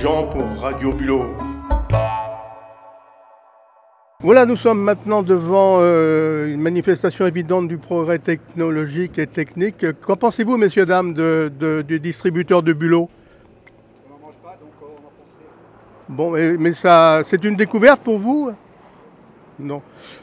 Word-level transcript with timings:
Jean 0.00 0.24
pour 0.28 0.44
Radio 0.60 0.92
Bulot. 0.92 1.26
Voilà, 4.22 4.46
nous 4.46 4.56
sommes 4.56 4.80
maintenant 4.80 5.22
devant 5.22 5.78
euh, 5.80 6.46
une 6.46 6.60
manifestation 6.60 7.26
évidente 7.26 7.66
du 7.68 7.76
progrès 7.78 8.18
technologique 8.18 9.18
et 9.18 9.26
technique. 9.26 9.84
Qu'en 10.02 10.16
pensez-vous, 10.16 10.56
messieurs, 10.58 10.86
dames, 10.86 11.12
de, 11.14 11.50
de- 11.58 11.82
du 11.82 11.98
distributeur 11.98 12.62
de 12.62 12.72
Bulot 12.72 13.08
On 14.06 14.12
n'en 14.12 14.18
mange 14.26 14.34
pas, 14.44 14.56
donc 14.60 14.70
euh, 14.82 14.86
on 14.86 14.98
en 14.98 15.10
pense 15.10 16.16
Bon, 16.16 16.30
mais, 16.30 16.56
mais 16.58 16.72
ça, 16.72 17.22
c'est 17.24 17.42
une 17.44 17.56
découverte 17.56 18.02
pour 18.02 18.18
vous? 18.18 18.52
Non. 19.58 19.82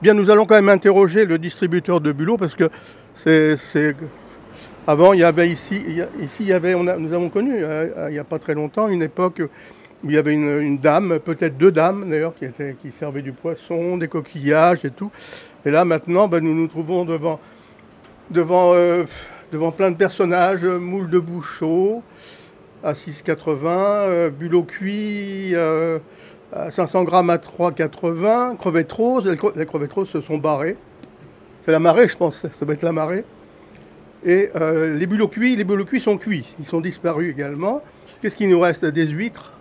Bien, 0.00 0.14
nous 0.14 0.30
allons 0.30 0.46
quand 0.46 0.54
même 0.54 0.68
interroger 0.68 1.24
le 1.24 1.38
distributeur 1.38 2.00
de 2.00 2.12
Bulot 2.12 2.36
parce 2.36 2.54
que 2.54 2.70
c'est- 3.14 3.56
avant, 4.88 5.12
il 5.12 5.20
y 5.20 5.24
avait 5.24 5.50
ici, 5.50 5.82
ici, 6.18 6.36
il 6.40 6.46
y 6.46 6.52
avait, 6.54 6.74
nous 6.74 7.12
avons 7.12 7.28
connu 7.28 7.52
euh, 7.56 8.06
il 8.08 8.14
n'y 8.14 8.18
a 8.18 8.24
pas 8.24 8.38
très 8.38 8.54
longtemps 8.54 8.88
une 8.88 9.02
époque 9.02 9.42
où 10.02 10.08
il 10.08 10.14
y 10.14 10.18
avait 10.18 10.32
une, 10.32 10.78
dame, 10.78 11.18
peut-être 11.18 11.58
deux 11.58 11.70
dames 11.70 12.08
d'ailleurs, 12.08 12.32
qui, 12.34 12.92
servaient 12.98 13.20
du 13.20 13.32
poisson, 13.32 13.98
des 13.98 14.08
coquillages 14.08 14.86
et 14.86 14.90
tout. 14.90 15.10
Et 15.66 15.70
là, 15.70 15.84
maintenant, 15.84 16.26
ben, 16.26 16.42
nous 16.42 16.54
nous 16.54 16.68
trouvons 16.68 17.04
devant, 17.04 17.38
devant, 18.30 18.72
euh, 18.72 19.04
devant 19.52 19.72
plein 19.72 19.90
de 19.90 19.96
personnages, 19.96 20.64
moules 20.64 21.10
de 21.10 21.18
bouchot 21.18 22.02
à 22.82 22.94
6,80, 22.94 23.66
euh, 23.66 24.30
bulot 24.30 24.62
cuit 24.62 25.54
euh, 25.54 25.98
à 26.50 26.70
500 26.70 27.04
grammes 27.04 27.28
à 27.28 27.36
3,80, 27.36 28.56
crevettes 28.56 28.92
roses. 28.92 29.26
Les 29.26 29.66
crevettes 29.66 29.92
roses 29.92 30.08
se 30.08 30.22
sont 30.22 30.38
barrées. 30.38 30.78
C'est 31.66 31.72
la 31.72 31.78
marée, 31.78 32.08
je 32.08 32.16
pense, 32.16 32.40
ça 32.40 32.64
doit 32.64 32.72
être 32.72 32.82
la 32.82 32.92
marée. 32.92 33.26
Et 34.24 34.50
euh, 34.56 34.96
les 34.96 35.06
bulots 35.06 35.28
cuits, 35.28 35.56
les 35.56 35.64
bulots 35.64 35.84
cuits 35.84 36.00
sont 36.00 36.18
cuits, 36.18 36.54
ils 36.58 36.66
sont 36.66 36.80
disparus 36.80 37.30
également. 37.30 37.82
Qu'est-ce 38.20 38.34
qu'il 38.36 38.48
nous 38.50 38.58
reste 38.60 38.84
Des 38.84 39.06
huîtres? 39.06 39.52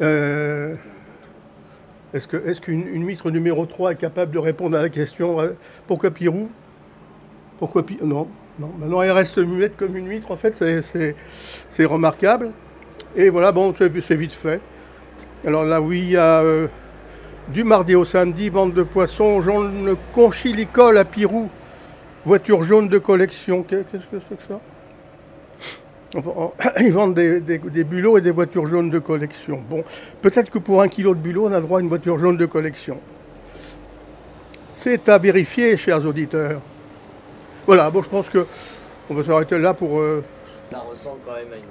Euh, 0.00 0.74
est-ce 2.12 2.60
qu'une 2.60 2.88
une 2.88 3.06
huître 3.06 3.30
numéro 3.30 3.66
3 3.66 3.92
est 3.92 3.96
capable 3.96 4.32
de 4.32 4.38
répondre 4.38 4.76
à 4.76 4.82
la 4.82 4.88
question 4.88 5.38
euh, 5.40 5.50
Pourquoi 5.86 6.10
Pirou? 6.10 6.48
Pourquoi 7.58 7.86
Pirou 7.86 8.04
Non, 8.06 8.26
non. 8.58 8.72
Maintenant, 8.78 9.02
elle 9.02 9.12
reste 9.12 9.38
muette 9.38 9.76
comme 9.76 9.96
une 9.96 10.08
huître, 10.08 10.30
en 10.32 10.36
fait, 10.36 10.56
c'est- 10.82 11.84
remarquable. 11.84 12.50
Et 13.14 13.30
voilà, 13.30 13.52
bon, 13.52 13.72
c'est 13.78 14.16
vite 14.16 14.32
fait. 14.32 14.60
Alors 15.46 15.64
là, 15.64 15.80
oui, 15.80 16.16
du 17.48 17.64
mardi 17.64 17.94
au 17.94 18.04
samedi, 18.04 18.48
vente 18.48 18.74
de 18.74 18.82
poissons, 18.82 19.40
jaune 19.40 19.96
conchilicole 20.12 20.98
à 20.98 21.04
Pirou, 21.04 21.48
voiture 22.24 22.62
jaune 22.64 22.88
de 22.88 22.98
collection. 22.98 23.62
Qu'est- 23.62 23.84
Qu'est-ce 23.90 24.04
que 24.04 24.22
c'est 24.28 24.36
que 24.36 24.42
ça 24.48 24.60
en- 26.14 26.52
Ils 26.80 26.92
vendent 26.92 27.14
des, 27.14 27.40
des- 27.40 27.58
des 27.58 27.84
bulots 27.84 28.18
et 28.18 28.20
des 28.20 28.30
voitures 28.32 28.66
jaunes 28.66 28.90
de 28.90 28.98
collection. 28.98 29.62
Bon, 29.68 29.84
peut-être 30.22 30.50
que 30.50 30.58
pour 30.58 30.82
un 30.82 30.88
kilo 30.88 31.14
de 31.14 31.20
bulot, 31.20 31.46
on 31.48 31.52
a 31.52 31.60
droit 31.60 31.78
à 31.78 31.82
une 31.82 31.88
voiture 31.88 32.18
jaune 32.18 32.36
de 32.36 32.46
collection. 32.46 32.98
C'est 34.74 35.08
à 35.08 35.18
vérifier, 35.18 35.76
chers 35.76 36.04
auditeurs. 36.04 36.60
Voilà, 37.66 37.90
bon, 37.90 38.02
je 38.02 38.08
pense 38.08 38.28
que 38.28 38.46
on 39.10 39.14
va 39.14 39.22
s'arrêter 39.24 39.58
là 39.58 39.74
pour. 39.74 40.00
euh, 40.00 40.24
Ça 40.66 40.78
ressemble 40.80 41.18
quand 41.26 41.34
même 41.34 41.52
à 41.52 41.56
une. 41.56 41.62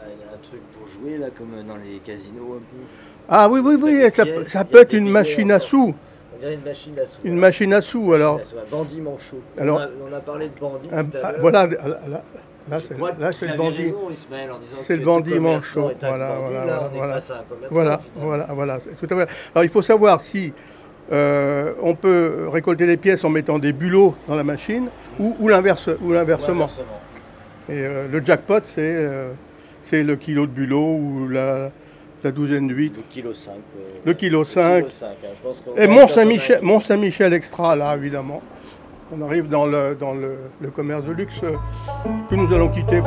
à 0.00 0.04
une- 0.06 0.34
un 0.34 0.38
truc 0.42 0.60
pour 0.78 0.86
jouer 0.88 1.18
là, 1.18 1.26
comme 1.36 1.50
dans 1.66 1.76
les 1.76 1.98
casinos 1.98 2.54
un 2.56 2.58
peu. 2.60 2.82
Ah 3.28 3.48
oui, 3.50 3.60
oui, 3.64 3.76
oui, 3.82 4.00
ça, 4.12 4.24
pièces, 4.24 4.56
peut 4.70 4.78
être 4.78 4.92
une 4.92 5.08
machine 5.10 5.50
à 5.50 5.58
sous. 5.60 5.94
Dirait 6.42 6.54
une 6.54 6.64
machine 6.64 6.98
à 6.98 7.06
sous. 7.06 7.18
Une 7.22 7.30
voilà. 7.34 7.40
machine 7.46 7.72
à 7.72 7.80
sous, 7.80 8.12
alors. 8.12 8.36
Machine 8.38 8.58
à 8.58 8.60
sous, 8.60 8.66
un 8.66 8.76
bandit 8.76 9.00
manchot. 9.00 9.40
Alors- 9.58 9.76
on, 9.78 9.80
a, 9.80 10.10
on 10.10 10.12
a 10.16 10.20
parlé 10.20 10.48
de 10.48 10.60
bandit 10.60 10.88
Un- 10.92 11.04
tout 11.04 11.16
à 11.22 11.32
voilà, 11.38 11.66
là, 11.66 12.22
là, 12.68 12.78
c'est 13.32 13.46
le 13.46 13.56
bandit. 13.56 13.94
C'est 14.82 14.96
le 14.96 15.04
bandit 15.04 15.38
manchot. 15.38 15.92
Voilà, 16.00 16.34
bandit. 16.36 16.96
voilà, 17.70 17.90
Là, 17.90 18.00
voilà, 18.16 18.48
voilà. 18.52 18.78
tout 18.80 19.06
à 19.14 19.26
fait. 19.26 19.32
Alors 19.54 19.64
il 19.64 19.70
faut 19.70 19.82
savoir 19.82 20.20
si 20.20 20.52
euh, 21.12 21.74
on 21.80 21.94
peut 21.94 22.48
récolter 22.50 22.86
les 22.86 22.96
pièces 22.96 23.22
en 23.22 23.28
mettant 23.28 23.58
des 23.60 23.72
bulots 23.72 24.16
dans 24.26 24.34
la 24.36 24.44
machine 24.44 24.88
ou, 25.20 25.36
ou 25.38 25.48
l'inverse, 25.48 25.88
ou 26.02 26.12
l'inversement. 26.12 26.64
inversement. 26.64 26.86
Et 27.68 27.82
euh, 27.84 28.08
le 28.10 28.24
jackpot, 28.24 28.60
c'est 28.64 28.80
euh, 28.80 29.30
c'est 29.84 30.02
le 30.02 30.16
kilo 30.16 30.46
de 30.46 30.52
bulot 30.52 30.94
ou 30.96 31.28
la, 31.28 31.70
la 32.24 32.30
douzaine 32.32 32.68
d'huîtres. 32.68 32.98
Le 32.98 33.04
kilo 33.10 33.32
5. 33.32 33.52
Le 34.04 34.12
kilo 34.14 34.44
cinq. 34.44 34.84
hein, 34.84 35.14
je 35.36 35.42
pense 35.42 35.60
qu'on 35.60 35.74
Et 35.76 35.86
va 35.86 35.92
Mont 36.62 36.80
Saint-Michel 36.80 37.32
extra 37.32 37.76
là, 37.76 37.96
évidemment. 37.96 38.42
On 39.14 39.20
arrive 39.22 39.48
dans 39.48 39.66
le, 39.66 39.94
dans 39.98 40.14
le, 40.14 40.36
le 40.60 40.70
commerce 40.70 41.04
de 41.04 41.12
luxe 41.12 41.34
euh, 41.42 41.52
que 42.30 42.34
nous 42.34 42.52
allons 42.54 42.68
quitter. 42.68 43.02